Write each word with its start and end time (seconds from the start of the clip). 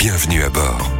Bienvenue 0.00 0.42
à 0.42 0.48
bord. 0.48 0.90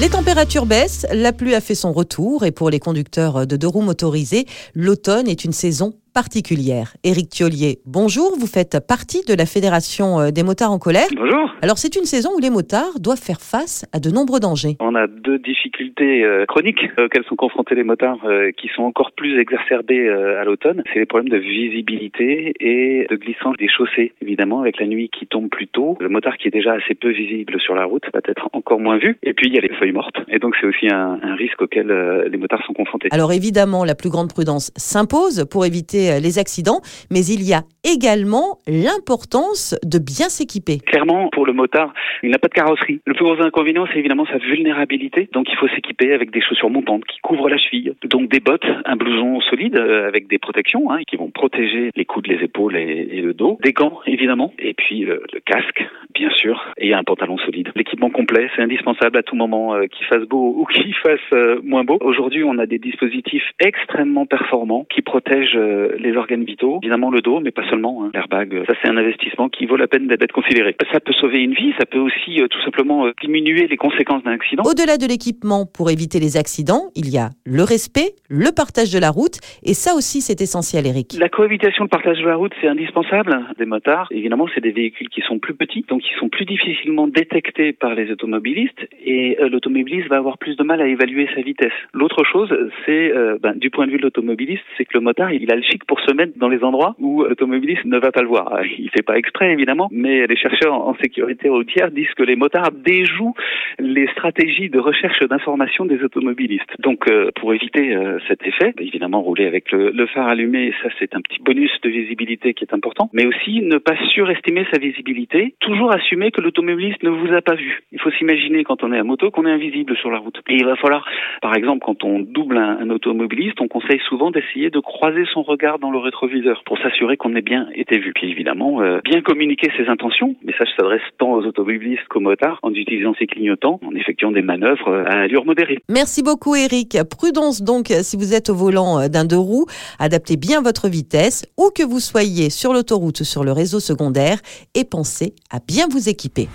Les 0.00 0.08
températures 0.08 0.66
baissent, 0.66 1.06
la 1.12 1.32
pluie 1.32 1.54
a 1.54 1.60
fait 1.60 1.76
son 1.76 1.92
retour 1.92 2.44
et 2.44 2.50
pour 2.50 2.70
les 2.70 2.80
conducteurs 2.80 3.46
de 3.46 3.56
deux 3.56 3.68
roues 3.68 3.82
motorisés, 3.82 4.46
l'automne 4.74 5.28
est 5.28 5.44
une 5.44 5.52
saison 5.52 5.94
particulière. 6.12 6.94
Éric 7.04 7.30
Thiolier, 7.30 7.78
bonjour, 7.86 8.36
vous 8.38 8.46
faites 8.46 8.78
partie 8.86 9.24
de 9.26 9.34
la 9.34 9.46
Fédération 9.46 10.20
euh, 10.20 10.30
des 10.30 10.42
motards 10.42 10.70
en 10.70 10.78
colère. 10.78 11.08
Bonjour. 11.16 11.54
Alors 11.62 11.78
c'est 11.78 11.96
une 11.96 12.04
saison 12.04 12.30
où 12.36 12.40
les 12.40 12.50
motards 12.50 13.00
doivent 13.00 13.22
faire 13.22 13.40
face 13.40 13.86
à 13.92 14.00
de 14.00 14.10
nombreux 14.10 14.40
dangers. 14.40 14.76
On 14.80 14.94
a 14.94 15.06
deux 15.06 15.38
difficultés 15.38 16.24
euh, 16.24 16.44
chroniques 16.46 16.84
auxquelles 16.98 17.24
sont 17.24 17.36
confrontés 17.36 17.74
les 17.74 17.84
motards 17.84 18.24
euh, 18.24 18.50
qui 18.52 18.68
sont 18.74 18.82
encore 18.82 19.12
plus 19.12 19.40
exacerbées 19.40 20.08
à 20.08 20.44
l'automne. 20.44 20.82
C'est 20.92 20.98
les 20.98 21.06
problèmes 21.06 21.30
de 21.30 21.38
visibilité 21.38 22.54
et 22.60 23.06
de 23.08 23.16
glissance 23.16 23.56
des 23.58 23.68
chaussées, 23.68 24.12
évidemment, 24.20 24.60
avec 24.60 24.78
la 24.78 24.86
nuit 24.86 25.08
qui 25.08 25.26
tombe 25.26 25.48
plus 25.48 25.68
tôt. 25.68 25.96
Le 26.00 26.08
motard 26.08 26.36
qui 26.36 26.48
est 26.48 26.50
déjà 26.50 26.72
assez 26.72 26.94
peu 26.94 27.10
visible 27.10 27.60
sur 27.60 27.74
la 27.74 27.84
route 27.84 28.04
va 28.12 28.20
être 28.24 28.48
encore 28.52 28.80
moins 28.80 28.98
vu. 28.98 29.16
Et 29.22 29.32
puis 29.32 29.48
il 29.48 29.54
y 29.54 29.58
a 29.58 29.60
les 29.60 29.74
feuilles 29.74 29.92
mortes. 29.92 30.16
Et 30.28 30.38
donc 30.38 30.54
c'est 30.60 30.66
aussi 30.66 30.88
un, 30.88 31.18
un 31.22 31.34
risque 31.34 31.62
auquel 31.62 31.88
les 32.30 32.36
motards 32.36 32.64
sont 32.66 32.74
confrontés. 32.74 33.08
Alors 33.10 33.32
évidemment, 33.32 33.84
la 33.84 33.94
plus 33.94 34.10
grande 34.10 34.32
prudence 34.32 34.72
s'impose 34.76 35.46
pour 35.50 35.64
éviter 35.64 36.01
euh, 36.10 36.20
les 36.20 36.38
accidents, 36.38 36.80
mais 37.10 37.24
il 37.24 37.42
y 37.42 37.52
a 37.52 37.62
également 37.84 38.58
l'importance 38.66 39.74
de 39.84 39.98
bien 39.98 40.28
s'équiper. 40.28 40.78
Clairement, 40.78 41.28
pour 41.30 41.46
le 41.46 41.52
motard, 41.52 41.92
il 42.22 42.30
n'a 42.30 42.38
pas 42.38 42.48
de 42.48 42.54
carrosserie. 42.54 43.00
Le 43.06 43.14
plus 43.14 43.24
gros 43.24 43.40
inconvénient, 43.42 43.86
c'est 43.92 43.98
évidemment 43.98 44.26
sa 44.26 44.38
vulnérabilité. 44.38 45.28
Donc 45.32 45.46
il 45.50 45.56
faut 45.56 45.68
s'équiper 45.68 46.12
avec 46.12 46.30
des 46.30 46.40
chaussures 46.40 46.70
montantes 46.70 47.04
qui 47.04 47.18
couvrent 47.20 47.48
la 47.48 47.58
cheville. 47.58 47.94
Donc 48.04 48.30
des 48.30 48.40
bottes, 48.40 48.66
un 48.84 48.96
blouson 48.96 49.40
solide 49.40 49.76
euh, 49.76 50.06
avec 50.06 50.28
des 50.28 50.38
protections 50.38 50.90
hein, 50.90 51.00
qui 51.06 51.16
vont 51.16 51.30
protéger 51.30 51.90
les 51.94 52.04
coudes, 52.04 52.28
les 52.28 52.42
épaules 52.44 52.76
et, 52.76 53.20
le 53.20 53.34
dos. 53.34 53.58
Des 53.62 53.72
gants, 53.72 54.00
évidemment. 54.06 54.52
Et 54.58 54.74
puis 54.74 55.00
le, 55.00 55.22
casque, 55.44 55.84
bien 56.14 56.30
sûr. 56.30 56.72
Et 56.78 56.94
un 56.94 57.04
pantalon 57.04 57.38
solide. 57.38 57.70
L'équipement 57.74 58.10
complet, 58.10 58.48
c'est 58.54 58.62
indispensable 58.62 59.18
à 59.18 59.22
tout 59.22 59.36
moment, 59.36 59.74
euh, 59.74 59.86
qu'il 59.86 60.06
fasse 60.06 60.24
beau 60.28 60.54
ou 60.58 60.64
qu'il 60.66 60.94
fasse 61.02 61.60
moins 61.62 61.84
beau. 61.84 61.98
Aujourd'hui, 62.00 62.44
on 62.44 62.58
a 62.58 62.66
des 62.66 62.78
dispositifs 62.78 63.44
extrêmement 63.60 64.26
performants 64.26 64.86
qui 64.88 65.02
protègent 65.02 65.58
les 65.98 66.16
organes 66.16 66.44
vitaux, 66.44 66.80
évidemment 66.82 67.10
le 67.10 67.20
dos, 67.20 67.40
mais 67.40 67.50
pas 67.50 67.68
seulement. 67.68 68.04
Hein. 68.04 68.10
L'airbag, 68.14 68.64
ça 68.66 68.74
c'est 68.82 68.88
un 68.88 68.96
investissement 68.96 69.48
qui 69.48 69.66
vaut 69.66 69.76
la 69.76 69.86
peine 69.86 70.06
d'être 70.06 70.32
considéré. 70.32 70.76
Ça 70.92 71.00
peut 71.00 71.12
sauver 71.12 71.40
une 71.40 71.54
vie, 71.54 71.72
ça 71.78 71.86
peut 71.86 71.98
aussi 71.98 72.40
euh, 72.40 72.48
tout 72.48 72.60
simplement 72.62 73.06
euh, 73.06 73.12
diminuer 73.22 73.66
les 73.66 73.76
conséquences 73.76 74.22
d'un 74.24 74.32
accident. 74.32 74.62
Au-delà 74.64 74.98
de 74.98 75.06
l'équipement 75.06 75.66
pour 75.66 75.90
éviter 75.90 76.20
les 76.20 76.36
accidents, 76.36 76.90
il 76.94 77.10
y 77.10 77.18
a 77.18 77.30
le 77.44 77.62
respect, 77.62 78.14
le 78.28 78.50
partage 78.54 78.92
de 78.92 78.98
la 78.98 79.10
route, 79.10 79.38
et 79.62 79.74
ça 79.74 79.94
aussi 79.94 80.20
c'est 80.20 80.40
essentiel, 80.40 80.86
Eric. 80.86 81.16
La 81.18 81.28
cohabitation, 81.28 81.84
le 81.84 81.88
partage 81.88 82.18
de 82.18 82.26
la 82.26 82.36
route, 82.36 82.52
c'est 82.60 82.68
indispensable. 82.68 83.38
Des 83.58 83.66
motards, 83.66 84.08
évidemment, 84.10 84.46
c'est 84.54 84.60
des 84.60 84.72
véhicules 84.72 85.08
qui 85.08 85.22
sont 85.22 85.38
plus 85.38 85.54
petits, 85.54 85.84
donc 85.88 86.02
qui 86.02 86.14
sont 86.18 86.28
plus 86.28 86.44
difficilement 86.44 87.06
détectés 87.06 87.72
par 87.72 87.94
les 87.94 88.10
automobilistes, 88.10 88.88
et 89.04 89.38
euh, 89.40 89.48
l'automobiliste 89.48 90.08
va 90.08 90.16
avoir 90.16 90.38
plus 90.38 90.56
de 90.56 90.62
mal 90.62 90.80
à 90.80 90.86
évaluer 90.86 91.28
sa 91.34 91.42
vitesse. 91.42 91.72
L'autre 91.92 92.24
chose, 92.24 92.50
c'est 92.86 93.12
ben, 93.40 93.54
du 93.54 93.70
point 93.70 93.86
de 93.86 93.92
vue 93.92 93.98
de 93.98 94.02
l'automobiliste, 94.02 94.62
c'est 94.76 94.84
que 94.84 94.94
le 94.94 95.00
motard, 95.00 95.32
il 95.32 95.50
a 95.50 95.56
le 95.56 95.62
chic 95.62 95.81
pour 95.86 96.00
se 96.00 96.12
mettre 96.12 96.32
dans 96.36 96.48
les 96.48 96.62
endroits 96.64 96.94
où 96.98 97.24
l'automobiliste 97.24 97.84
ne 97.84 97.98
va 97.98 98.10
pas 98.12 98.22
le 98.22 98.28
voir. 98.28 98.60
Il 98.78 98.90
fait 98.90 99.02
pas 99.02 99.18
exprès 99.18 99.52
évidemment, 99.52 99.88
mais 99.90 100.26
les 100.26 100.36
chercheurs 100.36 100.74
en 100.74 100.94
sécurité 100.96 101.48
routière 101.48 101.90
disent 101.90 102.12
que 102.16 102.22
les 102.22 102.36
motards 102.36 102.72
déjouent 102.72 103.34
les 103.78 104.06
stratégies 104.08 104.70
de 104.70 104.78
recherche 104.78 105.20
d'information 105.20 105.84
des 105.84 106.02
automobilistes. 106.02 106.70
Donc 106.78 107.08
euh, 107.08 107.30
pour 107.36 107.54
éviter 107.54 107.94
euh, 107.94 108.18
cet 108.28 108.46
effet, 108.46 108.74
bah, 108.76 108.82
évidemment 108.82 109.22
rouler 109.22 109.46
avec 109.46 109.70
le, 109.72 109.90
le 109.90 110.06
phare 110.06 110.28
allumé, 110.28 110.72
ça 110.82 110.88
c'est 110.98 111.14
un 111.14 111.20
petit 111.20 111.40
bonus 111.40 111.72
de 111.82 111.90
visibilité 111.90 112.54
qui 112.54 112.64
est 112.64 112.74
important, 112.74 113.10
mais 113.12 113.26
aussi 113.26 113.62
ne 113.62 113.78
pas 113.78 113.96
surestimer 114.10 114.66
sa 114.72 114.78
visibilité, 114.78 115.54
toujours 115.60 115.92
assumer 115.92 116.30
que 116.30 116.40
l'automobiliste 116.40 117.02
ne 117.02 117.10
vous 117.10 117.32
a 117.32 117.40
pas 117.40 117.54
vu. 117.54 117.82
Il 117.92 118.00
faut 118.00 118.10
s'imaginer 118.10 118.64
quand 118.64 118.82
on 118.82 118.92
est 118.92 118.98
à 118.98 119.04
moto 119.04 119.30
qu'on 119.30 119.46
est 119.46 119.50
invisible 119.50 119.96
sur 119.96 120.10
la 120.10 120.18
route. 120.18 120.40
Et 120.48 120.54
il 120.54 120.64
va 120.64 120.76
falloir, 120.76 121.06
par 121.40 121.54
exemple, 121.56 121.84
quand 121.84 122.04
on 122.04 122.20
double 122.20 122.58
un, 122.58 122.78
un 122.80 122.90
automobiliste, 122.90 123.60
on 123.60 123.68
conseille 123.68 124.00
souvent 124.08 124.30
d'essayer 124.30 124.70
de 124.70 124.80
croiser 124.80 125.24
son 125.32 125.42
regard 125.42 125.71
dans 125.78 125.90
le 125.90 125.98
rétroviseur 125.98 126.62
pour 126.64 126.78
s'assurer 126.78 127.16
qu'on 127.16 127.34
ait 127.36 127.42
bien 127.42 127.68
été 127.74 127.98
vu. 127.98 128.12
Puis 128.14 128.30
évidemment, 128.30 128.80
euh, 128.80 129.00
bien 129.04 129.20
communiquer 129.22 129.70
ses 129.76 129.88
intentions. 129.88 130.34
Le 130.42 130.46
message 130.46 130.68
s'adresse 130.76 131.02
tant 131.18 131.32
aux 131.32 131.44
automobilistes 131.44 132.06
qu'aux 132.08 132.20
motards 132.20 132.58
en 132.62 132.72
utilisant 132.72 133.14
ses 133.18 133.26
clignotants, 133.26 133.80
en 133.86 133.94
effectuant 133.94 134.32
des 134.32 134.42
manœuvres 134.42 134.88
euh, 134.88 135.04
à 135.06 135.22
allure 135.22 135.44
modérée. 135.44 135.78
Merci 135.88 136.22
beaucoup 136.22 136.54
Eric. 136.54 136.98
Prudence 137.10 137.62
donc 137.62 137.88
si 137.88 138.16
vous 138.16 138.34
êtes 138.34 138.50
au 138.50 138.54
volant 138.54 139.00
euh, 139.00 139.08
d'un 139.08 139.24
deux 139.24 139.38
roues, 139.38 139.66
adaptez 139.98 140.36
bien 140.36 140.62
votre 140.62 140.88
vitesse 140.88 141.46
où 141.58 141.70
que 141.74 141.82
vous 141.82 142.00
soyez 142.00 142.50
sur 142.50 142.72
l'autoroute 142.72 143.20
ou 143.20 143.24
sur 143.24 143.44
le 143.44 143.52
réseau 143.52 143.80
secondaire 143.80 144.38
et 144.74 144.84
pensez 144.84 145.34
à 145.50 145.58
bien 145.66 145.86
vous 145.90 146.08
équiper. 146.08 146.48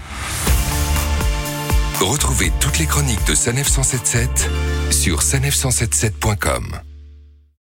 Retrouvez 2.00 2.51
toutes 2.61 2.79
les 2.79 2.85
chroniques 2.85 3.25
de 3.27 3.33
Sanef 3.33 3.67
177 3.67 4.50
sur 4.91 5.17
sanef177.com. 5.19 6.87